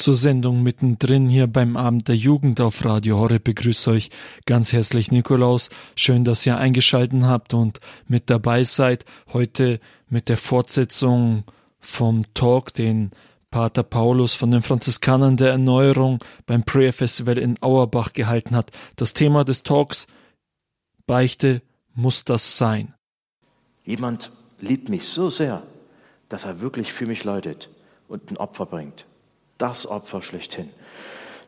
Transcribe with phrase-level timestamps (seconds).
[0.00, 4.10] zur Sendung mittendrin hier beim Abend der Jugend auf Radio Horre begrüßt euch
[4.46, 5.68] ganz herzlich Nikolaus.
[5.94, 9.04] Schön, dass ihr eingeschalten habt und mit dabei seid.
[9.34, 9.78] Heute
[10.08, 11.44] mit der Fortsetzung
[11.80, 13.10] vom Talk, den
[13.50, 18.70] Pater Paulus von den Franziskanern der Erneuerung beim Prayer Festival in Auerbach gehalten hat.
[18.96, 20.06] Das Thema des Talks
[21.06, 21.60] Beichte
[21.94, 22.94] muss das sein.
[23.84, 25.62] Jemand liebt mich so sehr,
[26.30, 27.68] dass er wirklich für mich leidet
[28.08, 29.04] und ein Opfer bringt
[29.60, 30.70] das Opfer schlechthin.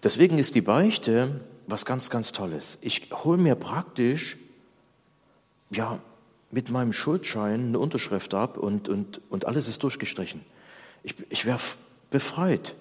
[0.02, 2.79] Deswegen ist die Beichte was ganz, ganz Tolles.
[2.80, 4.37] Ich hole mir praktisch,
[5.70, 5.98] ja,
[6.51, 10.43] mit meinem Schuldschein eine Unterschrift ab und, und, und alles ist durchgestrichen.
[11.03, 11.59] Ich, ich wäre
[12.11, 12.75] befreit.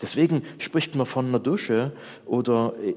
[0.00, 1.92] Deswegen spricht man von einer Dusche
[2.24, 2.94] oder äh,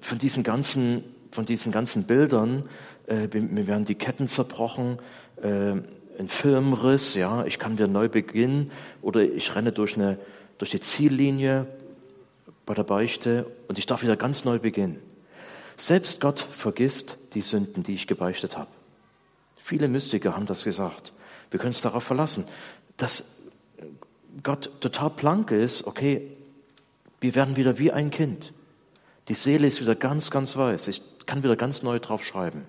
[0.00, 2.68] von diesen ganzen, von diesen ganzen Bildern.
[3.06, 4.98] Äh, mir werden die Ketten zerbrochen,
[5.40, 5.74] äh,
[6.18, 8.70] ein Filmriss, ja, ich kann wieder neu beginnen
[9.02, 10.18] oder ich renne durch eine
[10.64, 11.66] durch die Ziellinie
[12.64, 14.98] bei der Beichte und ich darf wieder ganz neu beginnen.
[15.76, 18.70] Selbst Gott vergisst die Sünden, die ich gebeichtet habe.
[19.58, 21.12] Viele Mystiker haben das gesagt.
[21.50, 22.46] Wir können es darauf verlassen,
[22.96, 23.26] dass
[24.42, 25.86] Gott total blank ist.
[25.86, 26.30] Okay,
[27.20, 28.54] wir werden wieder wie ein Kind.
[29.28, 30.88] Die Seele ist wieder ganz, ganz weiß.
[30.88, 32.64] Ich kann wieder ganz neu drauf schreiben.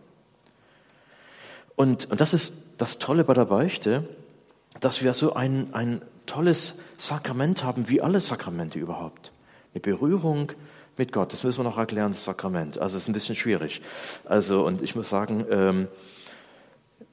[1.77, 4.05] Und, und das ist das Tolle bei der Beichte,
[4.81, 9.31] dass wir so ein, ein tolles Sakrament haben, wie alle Sakramente überhaupt.
[9.73, 10.51] Eine Berührung
[10.97, 11.33] mit Gott.
[11.33, 12.77] Das müssen wir noch erklären, das Sakrament.
[12.77, 13.81] Also es ist ein bisschen schwierig.
[14.23, 15.87] Also, und ich muss sagen, ähm,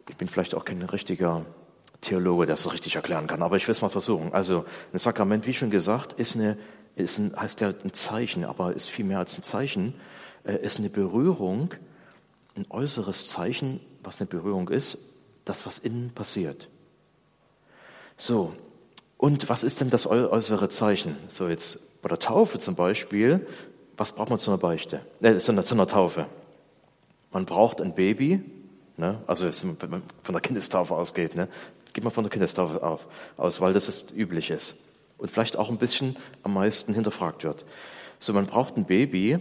[0.08, 1.44] ich bin vielleicht auch kein richtiger
[2.00, 4.32] Theologe, der es richtig erklären kann, aber ich will es mal versuchen.
[4.34, 6.58] Also ein Sakrament, wie schon gesagt, ist eine,
[6.96, 9.94] ist ein, heißt ja ein Zeichen, aber ist viel mehr als ein Zeichen,
[10.44, 11.74] äh, ist eine Berührung,
[12.56, 14.98] ein äußeres Zeichen, was eine Berührung ist,
[15.44, 16.68] das, was innen passiert.
[18.16, 18.52] So,
[19.22, 21.16] und was ist denn das äußere Zeichen?
[21.28, 23.46] So jetzt bei der Taufe zum Beispiel,
[23.96, 25.00] was braucht man zu einer Beichte?
[25.20, 26.26] Äh, zu, einer, zu einer Taufe.
[27.30, 28.42] Man braucht ein Baby,
[28.96, 29.22] ne?
[29.28, 31.46] also wenn man von der Kindestaufe ausgeht, ne?
[31.92, 33.06] geht man von der Kindestaufe auf,
[33.36, 34.74] aus, weil das ist übliches
[35.18, 37.64] und vielleicht auch ein bisschen am meisten hinterfragt wird.
[38.18, 39.38] So, man braucht ein Baby,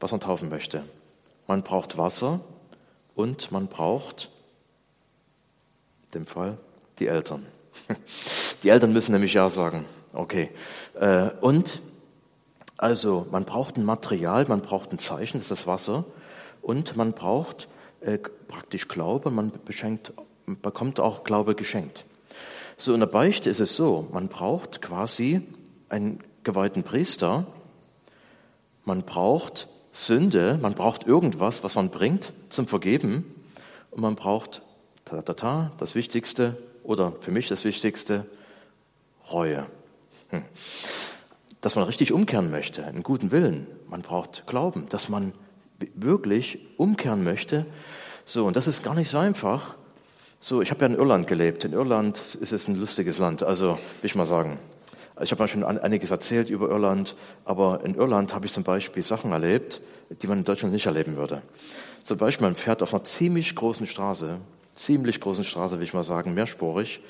[0.00, 0.82] was man taufen möchte.
[1.46, 2.40] Man braucht Wasser
[3.14, 4.30] und man braucht,
[6.06, 6.56] in dem Fall,
[7.00, 7.44] die Eltern.
[8.62, 9.84] Die Eltern müssen nämlich Ja sagen.
[10.12, 10.50] Okay.
[10.98, 11.80] Äh, und
[12.76, 16.04] also man braucht ein Material, man braucht ein Zeichen, das ist das Wasser,
[16.62, 17.68] und man braucht
[18.00, 20.12] äh, praktisch Glaube, man beschenkt,
[20.46, 22.04] bekommt auch Glaube geschenkt.
[22.78, 25.42] So in der Beichte ist es so, man braucht quasi
[25.90, 27.46] einen geweihten Priester,
[28.86, 33.26] man braucht Sünde, man braucht irgendwas, was man bringt zum Vergeben,
[33.90, 34.62] und man braucht
[35.04, 38.26] ta, ta, ta, das Wichtigste, oder für mich das Wichtigste,
[39.32, 39.66] Reue.
[40.30, 40.44] Hm.
[41.60, 43.66] Dass man richtig umkehren möchte, einen guten Willen.
[43.88, 45.32] Man braucht Glauben, dass man
[45.94, 47.66] wirklich umkehren möchte.
[48.24, 49.74] So, und das ist gar nicht so einfach.
[50.40, 51.64] So, ich habe ja in Irland gelebt.
[51.64, 54.58] In Irland ist es ein lustiges Land, also will ich mal sagen.
[55.22, 57.14] Ich habe mal schon einiges erzählt über Irland,
[57.44, 61.16] aber in Irland habe ich zum Beispiel Sachen erlebt, die man in Deutschland nicht erleben
[61.16, 61.42] würde.
[62.02, 64.38] Zum Beispiel, man fährt auf einer ziemlich großen Straße
[64.74, 67.00] ziemlich großen Straße, will ich mal sagen, mehrspurig.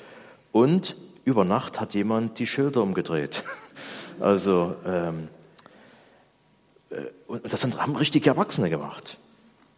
[0.51, 3.43] Und über Nacht hat jemand die Schilder umgedreht.
[4.19, 5.29] Also, ähm,
[6.91, 9.17] äh, und das haben richtige Erwachsene gemacht.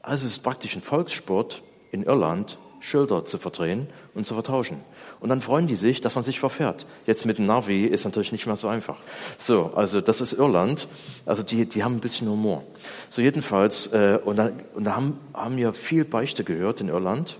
[0.01, 4.81] Also es ist praktisch ein Volkssport in Irland, Schilder zu verdrehen und zu vertauschen.
[5.21, 6.85] Und dann freuen die sich, dass man sich verfährt.
[7.05, 8.99] Jetzt mit dem Navi ist natürlich nicht mehr so einfach.
[9.37, 10.89] So, also das ist Irland.
[11.25, 12.63] Also die, die haben ein bisschen Humor.
[13.09, 17.37] So jedenfalls, äh, und da, und da haben, haben wir viel Beichte gehört in Irland.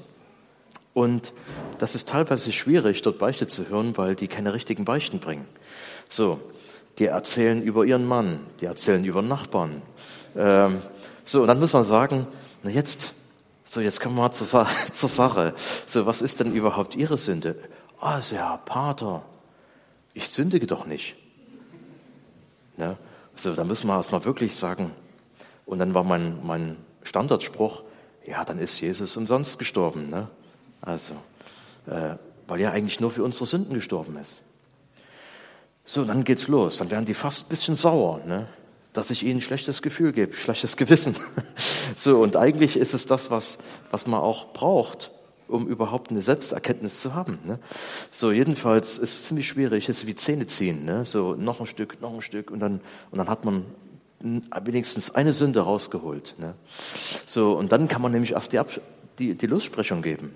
[0.93, 1.33] Und
[1.79, 5.47] das ist teilweise schwierig, dort Beichte zu hören, weil die keine richtigen Beichten bringen.
[6.09, 6.39] So,
[6.99, 9.81] die erzählen über ihren Mann, die erzählen über Nachbarn.
[10.35, 10.81] Ähm,
[11.25, 12.27] so, und dann muss man sagen,
[12.61, 13.13] na jetzt,
[13.63, 15.55] so jetzt kommen wir mal zur, Sa zur Sache.
[15.87, 17.57] So, was ist denn überhaupt Ihre Sünde?
[17.99, 19.23] Ah, oh, Herr Pater,
[20.13, 21.15] ich sündige doch nicht.
[22.77, 22.97] Ne?
[23.35, 24.91] So, da müssen wir erstmal wirklich sagen.
[25.65, 27.83] Und dann war mein, mein Standardspruch,
[28.25, 30.09] ja, dann ist Jesus umsonst gestorben.
[30.09, 30.27] Ne?
[30.85, 31.13] Also,
[31.87, 32.15] äh,
[32.47, 34.41] weil er eigentlich nur für unsere Sünden gestorben ist.
[35.85, 36.77] So, dann geht's los.
[36.77, 38.47] Dann werden die fast ein bisschen sauer, ne?
[38.91, 41.15] dass ich ihnen ein schlechtes Gefühl gebe, schlechtes Gewissen.
[41.95, 43.57] so, und eigentlich ist es das, was,
[43.91, 45.11] was man auch braucht,
[45.47, 47.39] um überhaupt eine Selbsterkenntnis zu haben.
[47.43, 47.59] Ne?
[48.11, 50.85] So, jedenfalls ist es ziemlich schwierig, es ist wie Zähne ziehen.
[50.85, 51.05] Ne?
[51.05, 53.65] So, noch ein Stück, noch ein Stück und dann, und dann hat man
[54.63, 56.35] wenigstens eine Sünde rausgeholt.
[56.37, 56.53] Ne?
[57.25, 58.69] So, und dann kann man nämlich erst die, Ab
[59.19, 60.33] die, die Lossprechung geben.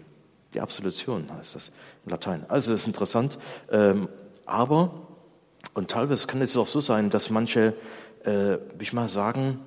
[0.57, 1.71] Die Absolution heißt das
[2.03, 2.43] in Latein.
[2.47, 3.37] Also das ist interessant.
[3.69, 4.09] Ähm,
[4.47, 4.91] aber
[5.75, 7.75] und teilweise kann es auch so sein, dass manche,
[8.23, 9.59] äh, will ich mal sagen,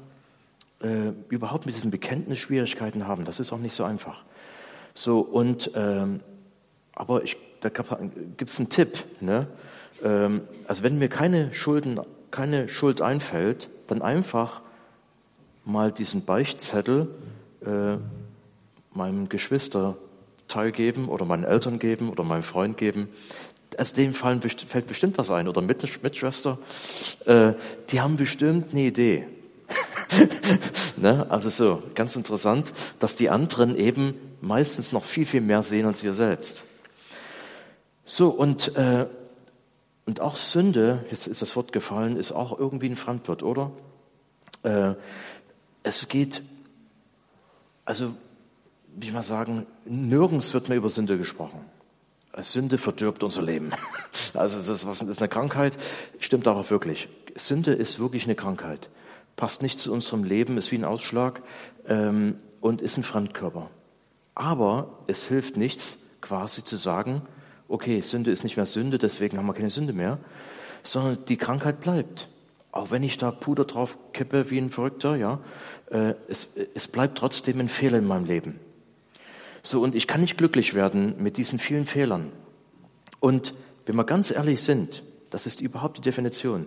[0.83, 3.25] äh, überhaupt mit diesem Bekenntnis Schwierigkeiten haben.
[3.25, 4.25] Das ist auch nicht so einfach.
[4.95, 6.23] So, und, ähm,
[6.97, 9.05] aber ich, da gibt es einen Tipp.
[9.21, 9.47] Ne?
[10.03, 12.01] Ähm, also wenn mir keine Schulden,
[12.33, 14.61] keine Schuld einfällt, dann einfach
[15.65, 17.15] mal diesen Beichtzettel
[17.65, 17.97] äh,
[18.93, 19.97] meinem Geschwister
[20.51, 23.09] teilgeben oder meinen Eltern geben oder meinem Freund geben.
[23.79, 26.59] Aus dem Fall fällt bestimmt was ein oder Mitschwester.
[27.25, 27.55] Äh,
[27.91, 29.27] die haben bestimmt eine Idee.
[30.97, 31.27] ne?
[31.31, 36.03] Also so, ganz interessant, dass die anderen eben meistens noch viel, viel mehr sehen als
[36.03, 36.65] wir selbst.
[38.05, 39.07] So, und, äh,
[40.07, 43.71] und auch Sünde, jetzt ist das Wort gefallen, ist auch irgendwie ein Fremdwort, oder?
[44.65, 44.95] Äh,
[45.83, 46.43] es geht,
[47.85, 48.15] also,
[48.97, 51.61] wie ich mal sagen, nirgends wird mehr über Sünde gesprochen.
[52.39, 53.71] Sünde verdirbt unser Leben.
[54.33, 55.77] Also das ist, was, ist eine Krankheit,
[56.21, 57.09] stimmt aber wirklich.
[57.35, 58.89] Sünde ist wirklich eine Krankheit
[59.41, 61.43] passt nicht zu unserem Leben, ist wie ein Ausschlag
[61.89, 63.71] ähm, und ist ein Fremdkörper.
[64.35, 67.23] Aber es hilft nichts, quasi zu sagen,
[67.67, 70.19] okay, Sünde ist nicht mehr Sünde, deswegen haben wir keine Sünde mehr,
[70.83, 72.29] sondern die Krankheit bleibt.
[72.71, 75.41] Auch wenn ich da Puder drauf kippe wie ein Verrückter, ja,
[75.91, 78.61] äh, es, es bleibt trotzdem ein Fehler in meinem Leben.
[79.63, 82.33] So, und ich kann nicht glücklich werden mit diesen vielen Fehlern.
[83.21, 83.55] Und
[83.87, 86.67] wenn wir ganz ehrlich sind, das ist überhaupt die Definition.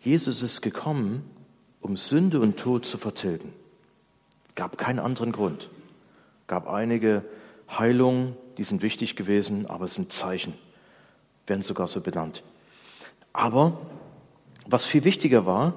[0.00, 1.28] Jesus ist gekommen,
[1.80, 3.52] um Sünde und Tod zu vertilgen.
[4.54, 5.70] Gab keinen anderen Grund.
[6.46, 7.24] Gab einige
[7.70, 10.54] Heilungen, die sind wichtig gewesen, aber es sind Zeichen,
[11.46, 12.42] werden sogar so benannt.
[13.32, 13.80] Aber
[14.66, 15.74] was viel wichtiger war,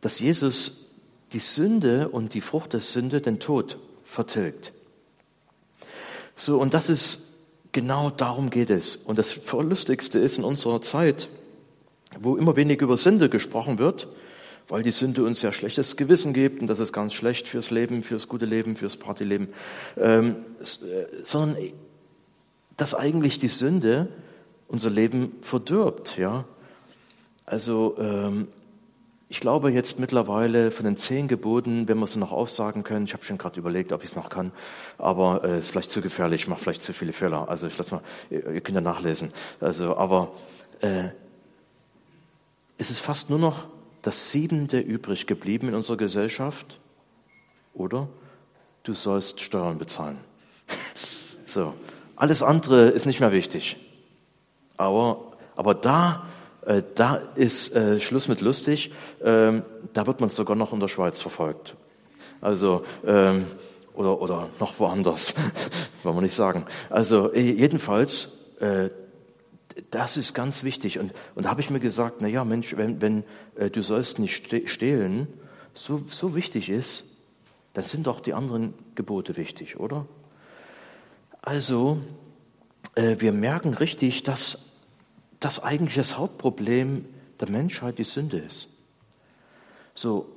[0.00, 0.88] dass Jesus
[1.32, 4.72] die Sünde und die Frucht der Sünde, den Tod, vertilgt.
[6.36, 7.20] So, und das ist
[7.72, 8.96] genau darum geht es.
[8.96, 11.28] Und das Verlustigste ist in unserer Zeit,
[12.18, 14.08] wo immer weniger über Sünde gesprochen wird,
[14.68, 18.02] weil die Sünde uns ja schlechtes Gewissen gibt und das ist ganz schlecht fürs Leben,
[18.02, 19.48] fürs gute Leben, fürs Partyleben,
[19.98, 20.64] ähm, äh,
[21.22, 21.58] sondern
[22.76, 24.08] dass eigentlich die Sünde
[24.68, 26.16] unser Leben verdirbt.
[26.16, 26.44] Ja?
[27.44, 28.48] Also ähm,
[29.28, 33.14] ich glaube jetzt mittlerweile von den zehn Geboten, wenn wir sie noch aufsagen können, ich
[33.14, 34.52] habe schon gerade überlegt, ob ich es noch kann,
[34.98, 37.48] aber es äh, ist vielleicht zu gefährlich, ich mache vielleicht zu viele Fehler.
[37.48, 39.30] Also ich lass mal, ihr, ihr könnt ja nachlesen.
[39.60, 40.32] Also, aber
[40.80, 41.08] äh,
[42.76, 43.68] es ist fast nur noch
[44.04, 46.78] das Siebente übrig geblieben in unserer Gesellschaft?
[47.72, 48.08] Oder
[48.82, 50.18] du sollst Steuern bezahlen.
[51.46, 51.74] so,
[52.14, 53.76] alles andere ist nicht mehr wichtig.
[54.76, 56.26] Aber, aber da,
[56.66, 58.92] äh, da ist äh, Schluss mit lustig.
[59.22, 61.76] Ähm, da wird man sogar noch in der Schweiz verfolgt.
[62.40, 63.44] Also, ähm,
[63.94, 65.34] oder, oder noch woanders,
[66.02, 66.66] wollen wir nicht sagen.
[66.90, 68.90] Also, äh, jedenfalls, äh,
[69.90, 70.98] das ist ganz wichtig.
[70.98, 73.24] Und, und da habe ich mir gesagt, na ja, Mensch, wenn, wenn
[73.56, 75.28] äh, du sollst nicht stehlen,
[75.74, 77.04] so, so wichtig ist,
[77.72, 80.06] dann sind doch die anderen Gebote wichtig, oder?
[81.42, 81.98] Also,
[82.94, 84.73] äh, wir merken richtig, dass
[85.40, 87.06] das eigentlich das Hauptproblem
[87.40, 88.68] der Menschheit die Sünde ist.
[89.94, 90.28] So,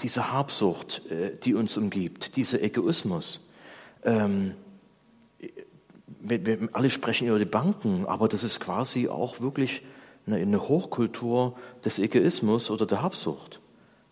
[0.00, 3.40] diese Habsucht, äh, die uns umgibt, dieser Egoismus,
[4.04, 4.54] ähm,
[6.20, 9.82] wir, wir alle sprechen über die Banken, aber das ist quasi auch wirklich
[10.26, 13.60] eine, eine Hochkultur des Egoismus oder der Habsucht.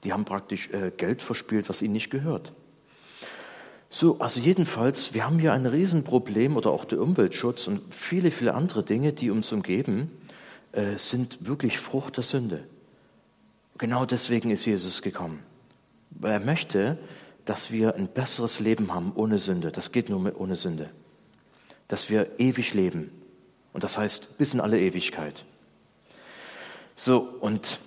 [0.05, 2.53] Die haben praktisch äh, Geld verspielt, was ihnen nicht gehört.
[3.91, 8.55] So, also jedenfalls, wir haben hier ein Riesenproblem oder auch der Umweltschutz und viele, viele
[8.55, 10.11] andere Dinge, die uns umgeben,
[10.73, 12.65] äh, sind wirklich Frucht der Sünde.
[13.79, 15.41] Genau deswegen ist Jesus gekommen.
[16.11, 16.99] Weil er möchte,
[17.45, 19.73] dass wir ein besseres Leben haben ohne Sünde.
[19.73, 20.91] Das geht nur ohne Sünde
[21.91, 23.11] dass wir ewig leben.
[23.73, 25.45] Und das heißt bis in alle Ewigkeit.
[26.95, 27.81] So, und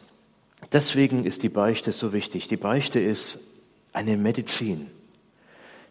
[0.73, 2.49] deswegen ist die Beichte so wichtig.
[2.49, 3.39] Die Beichte ist
[3.93, 4.91] eine Medizin.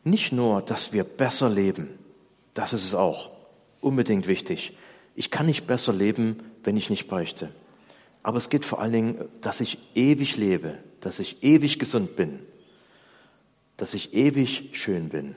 [0.05, 1.99] Nicht nur, dass wir besser leben,
[2.55, 3.31] das ist es auch,
[3.81, 4.77] unbedingt wichtig.
[5.15, 7.51] Ich kann nicht besser leben, wenn ich nicht beichte.
[8.23, 12.41] Aber es geht vor allen Dingen, dass ich ewig lebe, dass ich ewig gesund bin,
[13.77, 15.35] dass ich ewig schön bin.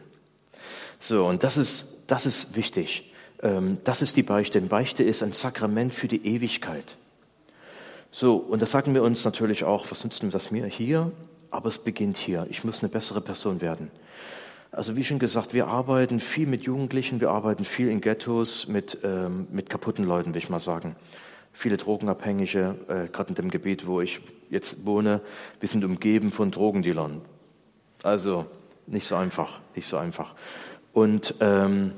[0.99, 3.11] So, und das ist das ist wichtig.
[3.41, 4.61] Ähm, das ist die Beichte.
[4.61, 6.97] Beichte ist ein Sakrament für die Ewigkeit.
[8.11, 11.11] So, und das sagen wir uns natürlich auch, was nützt denn das mir hier?
[11.51, 12.47] Aber es beginnt hier.
[12.49, 13.91] Ich muss eine bessere Person werden.
[14.75, 18.97] Also wie schon gesagt, wir arbeiten viel mit Jugendlichen, wir arbeiten viel in Ghettos mit,
[19.05, 20.97] ähm, mit kaputten Leuten, will ich mal sagen.
[21.53, 25.21] Viele Drogenabhängige, äh, gerade in dem Gebiet, wo ich jetzt wohne,
[25.61, 27.21] wir sind umgeben von Drogendealern.
[28.03, 28.47] Also
[28.85, 30.35] nicht so einfach, nicht so einfach.
[30.91, 31.93] Und, ähm,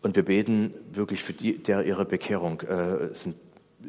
[0.00, 3.36] und wir beten wirklich für die, der ihre Bekehrung äh, sind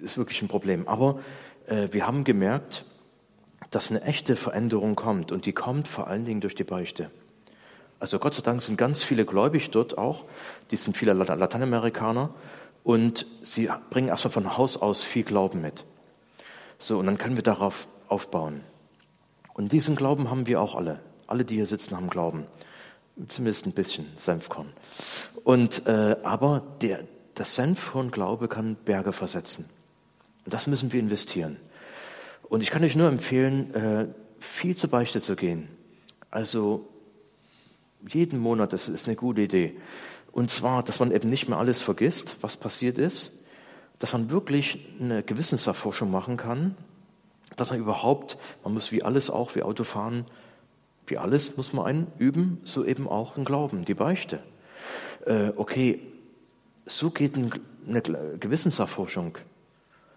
[0.02, 0.90] ist wirklich ein Problem.
[0.90, 1.22] Aber
[1.68, 2.84] äh, wir haben gemerkt,
[3.72, 7.10] dass eine echte Veränderung kommt und die kommt vor allen Dingen durch die Beichte.
[8.00, 10.25] Also Gott sei Dank sind ganz viele gläubig dort auch,
[10.72, 12.34] die sind viele Lateinamerikaner
[12.84, 15.86] und sie bringen erstmal von Haus aus viel Glauben mit.
[16.77, 18.63] So, und dann können wir darauf aufbauen.
[19.53, 21.01] Und diesen Glauben haben wir auch alle.
[21.27, 22.48] Alle, die hier sitzen, haben Glauben.
[23.27, 24.72] Zumindest ein bisschen Senfkorn.
[25.44, 27.03] Und, äh, aber der,
[27.36, 29.70] das Senfkorn-Glaube kann Berge versetzen.
[30.46, 31.58] Und das müssen wir investieren.
[32.44, 34.08] Und ich kann euch nur empfehlen, äh,
[34.39, 35.68] viel zur Beichte zu gehen.
[36.32, 36.88] Also
[38.08, 39.75] jeden Monat, das ist eine gute Idee.
[40.32, 43.34] Und zwar, dass man eben nicht mehr alles vergisst, was passiert ist,
[43.98, 46.75] dass man wirklich eine Gewissenserforschung machen kann,
[47.56, 50.25] dass man überhaupt, man muss wie alles auch, wie Autofahren,
[51.08, 54.39] wie alles muss man einüben, so eben auch ein Glauben, die Beichte.
[55.25, 56.00] Äh, okay,
[56.86, 58.01] so geht eine
[58.39, 59.38] Gewissenserforschung,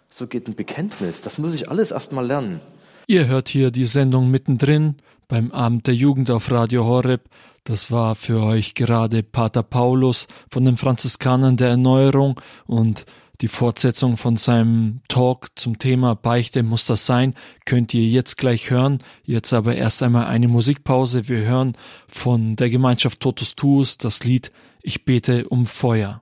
[0.08, 2.60] so geht ein Bekenntnis, das muss ich alles erstmal lernen.
[3.06, 4.96] Ihr hört hier die Sendung mittendrin
[5.26, 7.22] beim Abend der Jugend auf Radio Horeb.
[7.64, 13.07] Das war für euch gerade Pater Paulus von den Franziskanern der Erneuerung und
[13.40, 18.71] die Fortsetzung von seinem Talk zum Thema Beichte muss das sein, könnt ihr jetzt gleich
[18.71, 19.02] hören.
[19.25, 21.28] Jetzt aber erst einmal eine Musikpause.
[21.28, 21.73] Wir hören
[22.07, 24.52] von der Gemeinschaft Totus Tuus das Lied
[24.83, 26.21] Ich bete um Feuer.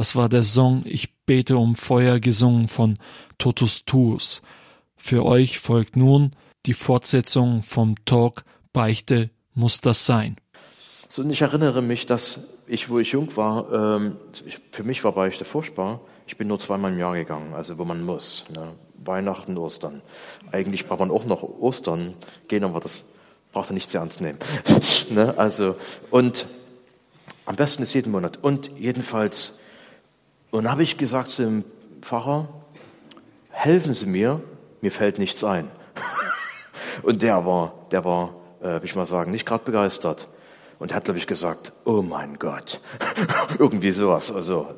[0.00, 2.96] Das war der Song Ich bete um Feuer gesungen von
[3.36, 4.40] Totus Tuus.
[4.96, 10.38] Für euch folgt nun die Fortsetzung vom Talk Beichte muss das sein.
[11.06, 14.16] So, und ich erinnere mich, dass ich, wo ich jung war, ähm,
[14.46, 16.00] ich, für mich war Beichte furchtbar.
[16.26, 18.46] Ich bin nur zweimal im Jahr gegangen, also wo man muss.
[18.48, 18.72] Ne?
[19.04, 20.00] Weihnachten, Ostern.
[20.50, 22.14] Eigentlich braucht man auch noch Ostern
[22.48, 23.04] gehen, aber das
[23.52, 24.38] braucht er nicht sehr ernst nehmen.
[25.10, 25.34] ne?
[25.36, 25.76] Also,
[26.10, 26.46] und
[27.44, 28.38] am besten ist jeden Monat.
[28.40, 29.60] Und jedenfalls
[30.50, 31.64] und dann habe ich gesagt zu dem
[32.02, 32.48] Pfarrer,
[33.50, 34.40] helfen Sie mir,
[34.80, 35.70] mir fällt nichts ein.
[37.02, 40.28] Und der war, der war, äh, wie ich mal sagen, nicht gerade begeistert.
[40.78, 42.80] Und hat, glaube ich, gesagt, oh mein Gott.
[43.58, 44.32] Irgendwie sowas.
[44.32, 44.68] Also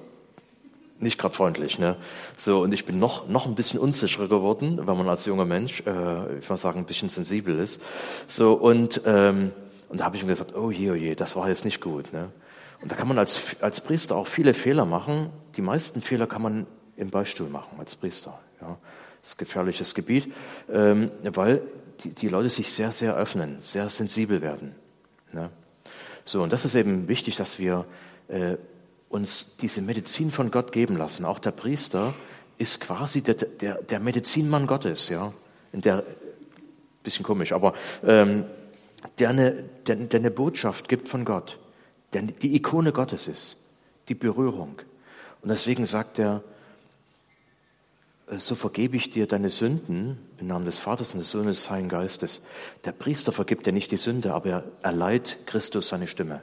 [0.99, 1.79] nicht gerade freundlich.
[1.79, 1.97] Ne?
[2.37, 5.83] So, und ich bin noch, noch ein bisschen unsicherer geworden, wenn man als junger Mensch,
[5.87, 7.81] äh, ich mal sagen, ein bisschen sensibel ist.
[8.27, 9.53] So, und, ähm,
[9.89, 12.13] und da habe ich ihm gesagt, oh je, oh je, das war jetzt nicht gut.
[12.13, 12.31] Ne?
[12.83, 15.31] Und da kann man als, als Priester auch viele Fehler machen.
[15.57, 18.39] Die meisten Fehler kann man im Beistuhl machen als Priester.
[18.61, 18.77] Ja.
[19.21, 20.33] Das ist ein gefährliches Gebiet,
[20.71, 21.63] ähm, weil
[22.01, 24.75] die, die Leute sich sehr, sehr öffnen, sehr sensibel werden.
[25.33, 25.51] Ne?
[26.25, 27.85] So, und das ist eben wichtig, dass wir
[28.27, 28.57] äh,
[29.09, 31.25] uns diese Medizin von Gott geben lassen.
[31.25, 32.15] Auch der Priester
[32.59, 35.33] ist quasi der, der, der Medizinmann Gottes, ja.
[35.73, 36.05] In der,
[37.03, 37.75] bisschen komisch, aber
[38.05, 38.45] ähm,
[39.19, 41.59] der, eine, der, der eine Botschaft gibt von Gott
[42.13, 43.57] der die Ikone Gottes ist,
[44.09, 44.81] die Berührung.
[45.43, 46.43] Und deswegen sagt er,
[48.39, 51.89] so vergebe ich dir deine Sünden im Namen des Vaters und des Sohnes des Heiligen
[51.89, 52.43] Geistes.
[52.85, 56.41] Der Priester vergibt dir nicht die Sünde, aber er erleiht Christus seine Stimme.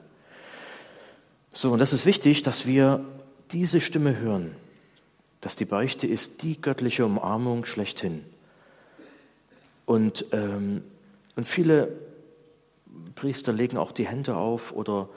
[1.51, 3.03] So, und das ist wichtig, dass wir
[3.51, 4.55] diese Stimme hören,
[5.41, 8.23] dass die Beichte ist die göttliche Umarmung schlechthin.
[9.85, 10.83] Und, ähm,
[11.35, 11.91] und viele
[13.15, 15.09] Priester legen auch die Hände auf oder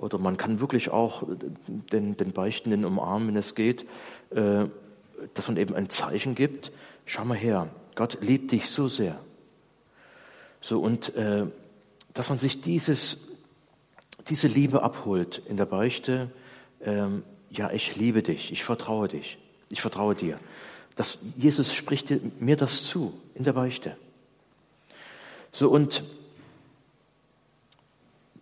[0.00, 1.24] oder man kann wirklich auch
[1.92, 3.86] den, den Beichtenden umarmen, wenn es geht,
[4.30, 4.66] äh,
[5.34, 6.72] dass man eben ein Zeichen gibt.
[7.04, 9.20] Schau mal her, Gott liebt dich so sehr.
[10.62, 11.46] So und äh,
[12.14, 13.18] dass man sich dieses,
[14.28, 16.30] diese Liebe abholt in der Beichte.
[16.82, 19.38] Ähm, ja, ich liebe dich, ich vertraue dich,
[19.68, 20.36] ich vertraue dir.
[20.96, 23.96] Das, Jesus spricht mir das zu in der Beichte.
[25.52, 26.04] So und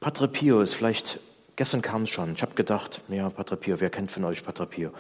[0.01, 1.19] Patre Pio ist vielleicht
[1.59, 2.35] Gestern kam es schon.
[2.35, 4.93] Ich habe gedacht, ja, Pater Pio, wer kennt von euch Pater Pio?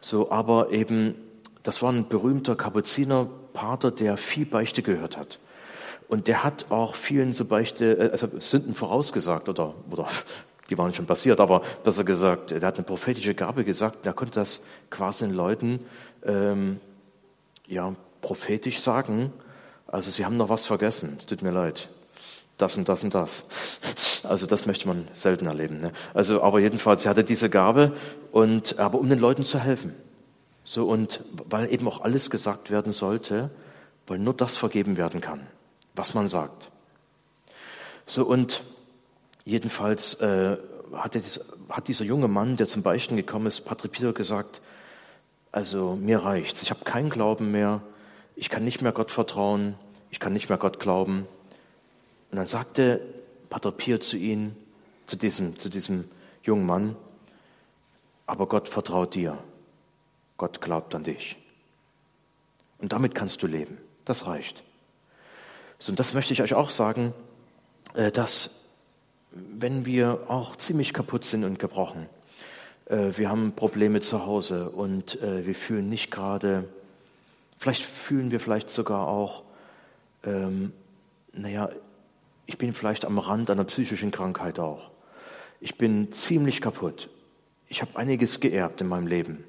[0.00, 1.14] So, aber eben,
[1.62, 5.38] das war ein berühmter Kapuzinerpater, der viel Beichte gehört hat.
[6.08, 10.06] Und der hat auch vielen so Beichte, äh, also Sünden vorausgesagt oder, oder
[10.70, 14.36] die waren schon passiert, aber besser gesagt, der hat eine prophetische Gabe gesagt, der konnte
[14.36, 15.80] das quasi den Leuten
[16.24, 16.80] ähm,
[17.66, 19.34] ja, prophetisch sagen.
[19.86, 21.90] Also sie haben noch was vergessen, es tut mir leid
[22.58, 23.44] das und das und das.
[24.22, 25.78] Also das möchte man selten erleben.
[25.78, 25.92] Ne?
[26.14, 27.92] Also, aber jedenfalls, er hatte diese Gabe
[28.32, 29.94] und, aber um den Leuten zu helfen.
[30.64, 33.50] So und weil eben auch alles gesagt werden sollte,
[34.06, 35.46] weil nur das vergeben werden kann,
[35.94, 36.70] was man sagt.
[38.04, 38.62] So und
[39.44, 40.56] jedenfalls äh,
[40.92, 44.60] hat, dieser, hat dieser junge Mann, der zum Beichten gekommen ist, Patrick Peter gesagt,
[45.52, 47.80] also mir reicht's, ich habe keinen Glauben mehr,
[48.34, 49.74] ich kann nicht mehr Gott vertrauen,
[50.10, 51.26] ich kann nicht mehr Gott glauben.
[52.30, 53.00] Und dann sagte
[53.48, 54.56] Pater Pier zu ihm,
[55.06, 56.04] zu diesem, zu diesem
[56.42, 56.96] jungen Mann,
[58.26, 59.38] aber Gott vertraut dir.
[60.36, 61.36] Gott glaubt an dich.
[62.78, 63.78] Und damit kannst du leben.
[64.04, 64.62] Das reicht.
[65.78, 67.14] So, und das möchte ich euch auch sagen,
[67.94, 68.50] äh, dass
[69.32, 72.08] wenn wir auch ziemlich kaputt sind und gebrochen,
[72.86, 76.68] äh, wir haben Probleme zu Hause und äh, wir fühlen nicht gerade,
[77.58, 79.42] vielleicht fühlen wir vielleicht sogar auch,
[80.24, 80.72] ähm,
[81.32, 81.70] naja,
[82.46, 84.90] ich bin vielleicht am Rand einer psychischen Krankheit auch.
[85.60, 87.10] Ich bin ziemlich kaputt.
[87.68, 89.44] Ich habe einiges geerbt in meinem Leben.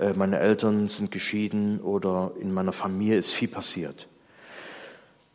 [0.00, 4.08] Äh, meine Eltern sind geschieden oder in meiner Familie ist viel passiert.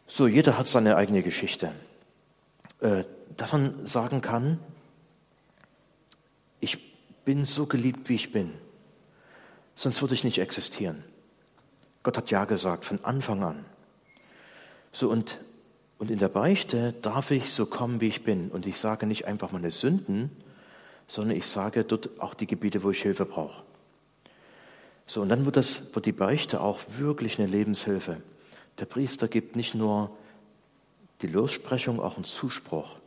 [0.07, 1.71] So, jeder hat seine eigene Geschichte.
[2.79, 3.03] Äh,
[3.37, 4.59] dass man sagen kann,
[6.59, 6.79] ich
[7.25, 8.53] bin so geliebt, wie ich bin.
[9.75, 11.03] Sonst würde ich nicht existieren.
[12.03, 13.65] Gott hat Ja gesagt von Anfang an.
[14.91, 15.39] So, und,
[16.03, 18.51] und in der Beichte darf ich so kommen, wie ich bin.
[18.51, 20.29] Und ich sage nicht einfach meine Sünden,
[21.07, 23.63] sondern ich sage dort auch die Gebiete, wo ich Hilfe brauche.
[25.05, 28.17] So, und dann wird, das, wird die Beichte auch wirklich eine Lebenshilfe.
[28.79, 30.09] Der Priester gibt nicht nur
[31.21, 32.97] die Lossprechung, auch einen Zuspruch.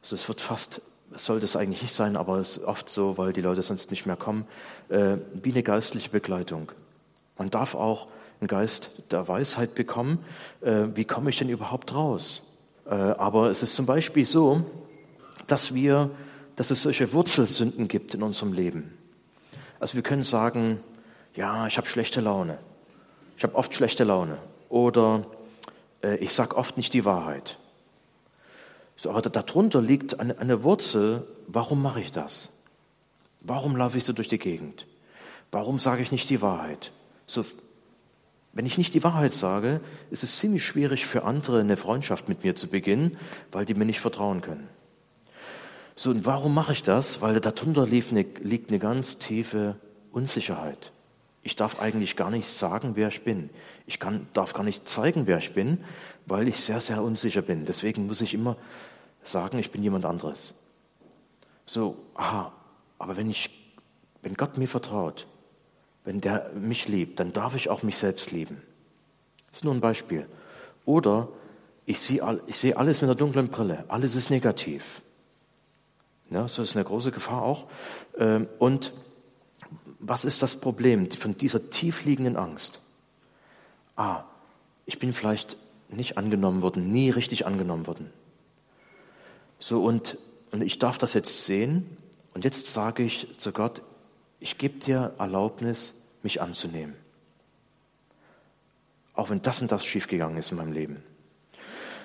[0.00, 0.82] Also es wird fast,
[1.12, 4.06] sollte es eigentlich nicht sein, aber es ist oft so, weil die Leute sonst nicht
[4.06, 4.46] mehr kommen,
[4.90, 6.70] äh, wie eine geistliche Begleitung.
[7.36, 8.06] Man darf auch
[8.40, 10.18] einen Geist der Weisheit bekommen,
[10.60, 12.42] äh, wie komme ich denn überhaupt raus?
[12.86, 14.64] Äh, aber es ist zum Beispiel so,
[15.46, 16.10] dass wir,
[16.56, 18.96] dass es solche Wurzelsünden gibt in unserem Leben.
[19.80, 20.80] Also wir können sagen,
[21.34, 22.58] ja, ich habe schlechte Laune.
[23.36, 24.38] Ich habe oft schlechte Laune.
[24.68, 25.26] Oder
[26.02, 27.58] äh, ich sage oft nicht die Wahrheit.
[28.96, 32.50] So, aber darunter liegt eine, eine Wurzel, warum mache ich das?
[33.40, 34.86] Warum laufe ich so durch die Gegend?
[35.52, 36.92] Warum sage ich nicht die Wahrheit?
[37.26, 37.44] So,
[38.56, 42.42] wenn ich nicht die Wahrheit sage, ist es ziemlich schwierig für andere eine Freundschaft mit
[42.42, 43.18] mir zu beginnen,
[43.52, 44.66] weil die mir nicht vertrauen können.
[45.94, 47.20] So, und warum mache ich das?
[47.20, 49.76] Weil darunter liegt eine, liegt eine ganz tiefe
[50.10, 50.90] Unsicherheit.
[51.42, 53.50] Ich darf eigentlich gar nicht sagen, wer ich bin.
[53.86, 55.84] Ich kann, darf gar nicht zeigen, wer ich bin,
[56.24, 57.66] weil ich sehr, sehr unsicher bin.
[57.66, 58.56] Deswegen muss ich immer
[59.22, 60.54] sagen, ich bin jemand anderes.
[61.66, 62.54] So, aha,
[62.98, 63.50] aber wenn ich,
[64.22, 65.26] wenn Gott mir vertraut,
[66.06, 68.62] wenn der mich liebt, dann darf ich auch mich selbst lieben.
[69.50, 70.26] Das ist nur ein Beispiel.
[70.84, 71.28] Oder
[71.84, 73.84] ich sehe, ich sehe alles mit einer dunklen Brille.
[73.88, 75.02] Alles ist negativ.
[76.30, 77.66] Ja, so ist eine große Gefahr auch.
[78.16, 78.92] Ähm, und
[79.98, 82.80] was ist das Problem von dieser tiefliegenden Angst?
[83.96, 84.22] Ah,
[84.84, 85.56] ich bin vielleicht
[85.88, 88.12] nicht angenommen worden, nie richtig angenommen worden.
[89.58, 90.18] So, und,
[90.52, 91.96] und ich darf das jetzt sehen
[92.32, 93.82] und jetzt sage ich zu Gott,
[94.40, 96.94] ich gebe dir Erlaubnis, mich anzunehmen.
[99.14, 101.02] Auch wenn das und das schiefgegangen ist in meinem Leben.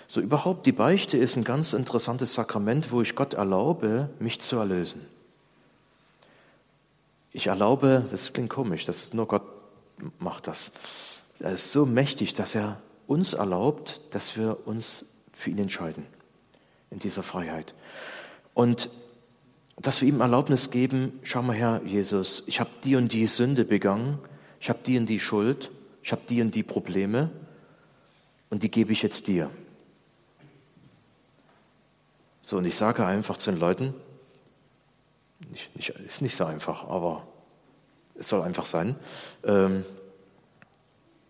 [0.07, 4.57] So überhaupt, die Beichte ist ein ganz interessantes Sakrament, wo ich Gott erlaube, mich zu
[4.57, 5.05] erlösen.
[7.31, 9.43] Ich erlaube, das klingt komisch, das ist nur Gott
[10.19, 10.71] macht das.
[11.39, 16.05] Er ist so mächtig, dass er uns erlaubt, dass wir uns für ihn entscheiden
[16.89, 17.73] in dieser Freiheit.
[18.53, 18.89] Und
[19.77, 23.65] dass wir ihm Erlaubnis geben, schau mal her, Jesus, ich habe die und die Sünde
[23.65, 24.19] begangen,
[24.59, 25.71] ich habe die und die Schuld,
[26.03, 27.31] ich habe die und die Probleme
[28.49, 29.49] und die gebe ich jetzt dir.
[32.41, 33.93] So, und ich sage einfach zu den Leuten,
[35.49, 37.27] nicht, nicht, ist nicht so einfach, aber
[38.15, 38.95] es soll einfach sein.
[39.43, 39.83] Ähm,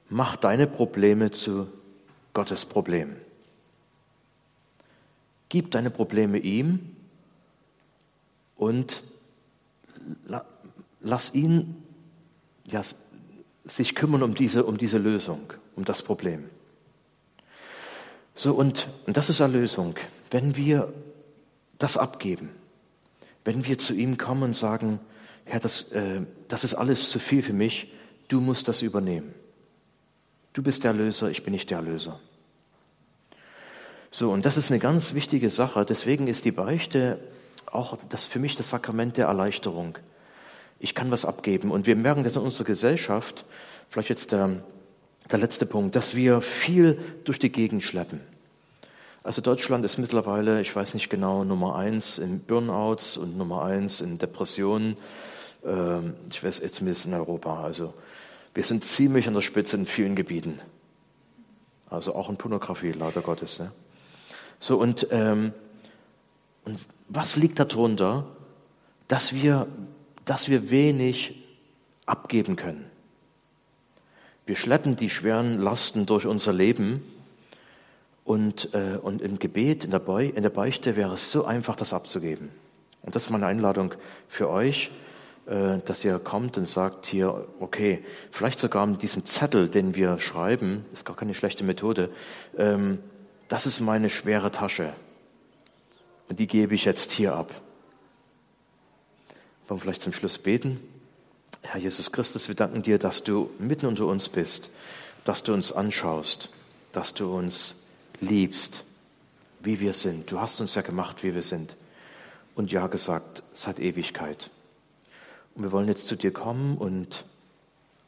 [0.09, 1.67] mach deine Probleme zu
[2.33, 3.15] Gottes Problem.
[5.49, 6.95] Gib deine Probleme ihm
[8.61, 9.01] und
[11.01, 11.83] lass ihn
[12.67, 12.83] ja,
[13.65, 16.47] sich kümmern um diese, um diese Lösung, um das Problem.
[18.35, 19.95] So, und, und das ist Erlösung.
[20.29, 20.93] Wenn wir
[21.79, 22.49] das abgeben,
[23.45, 24.99] wenn wir zu ihm kommen und sagen,
[25.45, 27.91] Herr, das, äh, das ist alles zu viel für mich,
[28.27, 29.33] du musst das übernehmen.
[30.53, 32.19] Du bist der Löser, ich bin nicht der Löser.
[34.11, 35.83] So, und das ist eine ganz wichtige Sache.
[35.83, 37.19] Deswegen ist die Beichte
[37.71, 39.97] auch das für mich das Sakrament der Erleichterung.
[40.79, 41.71] Ich kann was abgeben.
[41.71, 43.45] Und wir merken das in unserer Gesellschaft,
[43.89, 44.63] vielleicht jetzt der,
[45.31, 48.21] der letzte Punkt, dass wir viel durch die Gegend schleppen.
[49.23, 54.01] Also Deutschland ist mittlerweile, ich weiß nicht genau, Nummer eins in Burnouts und Nummer eins
[54.01, 54.97] in Depressionen.
[55.63, 57.63] Ähm, ich weiß jetzt zumindest in Europa.
[57.63, 57.93] Also
[58.55, 60.59] wir sind ziemlich an der Spitze in vielen Gebieten.
[61.89, 63.59] Also auch in Pornografie, leider Gottes.
[63.59, 63.71] Ne?
[64.59, 65.53] So und, ähm,
[66.65, 66.79] und
[67.13, 68.25] was liegt darunter,
[69.07, 69.67] dass wir,
[70.23, 71.35] dass wir wenig
[72.05, 72.85] abgeben können?
[74.45, 77.03] Wir schleppen die schweren Lasten durch unser Leben
[78.23, 81.75] und, äh, und im Gebet, in der, Beu in der Beichte wäre es so einfach,
[81.75, 82.49] das abzugeben.
[83.01, 83.93] Und das ist meine Einladung
[84.29, 84.89] für euch,
[85.47, 90.17] äh, dass ihr kommt und sagt hier, okay, vielleicht sogar mit diesem Zettel, den wir
[90.17, 92.09] schreiben, ist gar keine schlechte Methode,
[92.57, 92.99] ähm,
[93.49, 94.93] das ist meine schwere Tasche.
[96.31, 97.51] Und die gebe ich jetzt hier ab.
[99.67, 100.79] Wollen wir vielleicht zum Schluss beten?
[101.61, 104.71] Herr Jesus Christus, wir danken dir, dass du mitten unter uns bist,
[105.25, 106.49] dass du uns anschaust,
[106.93, 107.75] dass du uns
[108.21, 108.85] liebst,
[109.59, 110.31] wie wir sind.
[110.31, 111.75] Du hast uns ja gemacht, wie wir sind.
[112.55, 114.51] Und ja gesagt, seit Ewigkeit.
[115.53, 117.25] Und wir wollen jetzt zu dir kommen und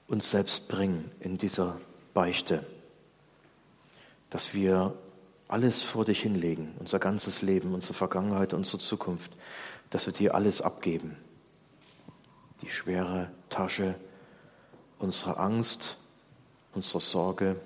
[0.08, 1.78] uns selbst bringen in dieser
[2.14, 2.66] Beichte,
[4.30, 4.94] dass wir
[5.54, 9.32] alles vor dich hinlegen, unser ganzes Leben, unsere Vergangenheit, unsere Zukunft,
[9.90, 11.16] dass wir dir alles abgeben
[12.64, 13.96] die schwere Tasche
[14.98, 15.98] unserer Angst,
[16.74, 17.60] unserer Sorge,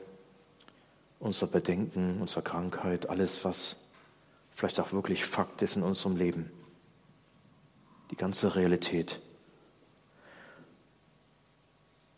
[1.20, 3.78] unserer Bedenken, unserer Krankheit, alles, was
[4.52, 6.52] vielleicht auch wirklich Fakt ist in unserem Leben.
[8.10, 9.20] Die ganze Realität.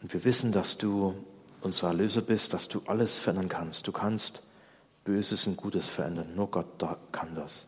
[0.02, 1.16] Und wir wissen, dass du
[1.62, 3.88] unser Erlöser bist, dass du alles verändern kannst.
[3.88, 4.44] Du kannst
[5.04, 6.36] Böses und Gutes verändern.
[6.36, 7.68] Nur Gott kann das.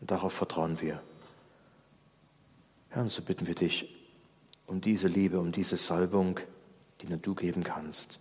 [0.00, 1.00] Und darauf vertrauen wir.
[2.88, 3.94] Herr, und so bitten wir dich
[4.66, 6.40] um diese Liebe, um diese Salbung,
[7.00, 8.18] die nur du geben kannst.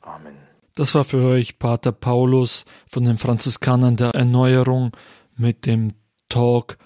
[0.00, 0.36] Amen.
[0.74, 4.92] Das war für euch Pater Paulus von den Franziskanern der Erneuerung
[5.36, 5.94] mit dem
[6.28, 6.78] Talk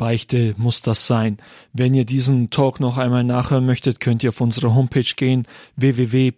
[0.00, 1.36] Beichte muss das sein.
[1.74, 6.32] Wenn ihr diesen Talk noch einmal nachhören möchtet, könnt ihr auf unsere Homepage gehen www.horeb.org.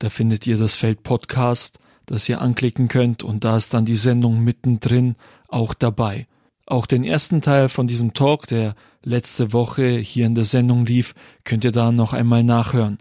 [0.00, 3.96] Da findet ihr das Feld Podcast, das ihr anklicken könnt und da ist dann die
[3.96, 5.14] Sendung mittendrin
[5.46, 6.26] auch dabei.
[6.66, 11.14] Auch den ersten Teil von diesem Talk, der letzte Woche hier in der Sendung lief,
[11.44, 12.98] könnt ihr da noch einmal nachhören.